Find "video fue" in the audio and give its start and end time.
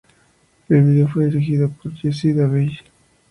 0.81-1.25